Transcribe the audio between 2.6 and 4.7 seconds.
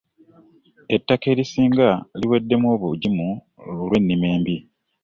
obugimu olwennima embi.